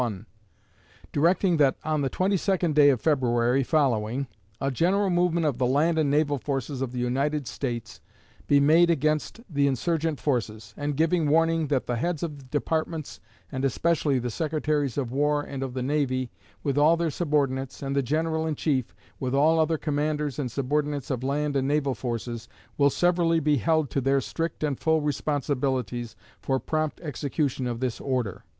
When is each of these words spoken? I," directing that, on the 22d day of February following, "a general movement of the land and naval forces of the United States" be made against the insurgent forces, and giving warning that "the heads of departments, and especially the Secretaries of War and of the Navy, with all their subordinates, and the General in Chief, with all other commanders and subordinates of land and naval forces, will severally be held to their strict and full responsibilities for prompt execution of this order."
I," 0.01 0.21
directing 1.11 1.57
that, 1.57 1.75
on 1.83 2.01
the 2.01 2.09
22d 2.09 2.73
day 2.73 2.89
of 2.89 2.99
February 2.99 3.61
following, 3.61 4.25
"a 4.59 4.71
general 4.71 5.11
movement 5.11 5.45
of 5.45 5.59
the 5.59 5.67
land 5.67 5.99
and 5.99 6.09
naval 6.09 6.39
forces 6.39 6.81
of 6.81 6.91
the 6.91 6.97
United 6.97 7.45
States" 7.45 8.01
be 8.47 8.59
made 8.59 8.89
against 8.89 9.41
the 9.47 9.67
insurgent 9.67 10.19
forces, 10.19 10.73
and 10.75 10.97
giving 10.97 11.29
warning 11.29 11.67
that 11.67 11.85
"the 11.85 11.97
heads 11.97 12.23
of 12.23 12.49
departments, 12.49 13.19
and 13.51 13.63
especially 13.63 14.17
the 14.17 14.31
Secretaries 14.31 14.97
of 14.97 15.11
War 15.11 15.43
and 15.43 15.61
of 15.61 15.75
the 15.75 15.83
Navy, 15.83 16.31
with 16.63 16.79
all 16.79 16.97
their 16.97 17.11
subordinates, 17.11 17.83
and 17.83 17.95
the 17.95 18.01
General 18.01 18.47
in 18.47 18.55
Chief, 18.55 18.95
with 19.19 19.35
all 19.35 19.59
other 19.59 19.77
commanders 19.77 20.39
and 20.39 20.51
subordinates 20.51 21.11
of 21.11 21.23
land 21.23 21.55
and 21.55 21.67
naval 21.67 21.93
forces, 21.93 22.49
will 22.75 22.89
severally 22.89 23.39
be 23.39 23.57
held 23.57 23.91
to 23.91 24.01
their 24.01 24.19
strict 24.19 24.63
and 24.63 24.79
full 24.79 24.99
responsibilities 25.01 26.15
for 26.39 26.57
prompt 26.59 26.99
execution 27.01 27.67
of 27.67 27.79
this 27.81 28.01
order." 28.01 28.43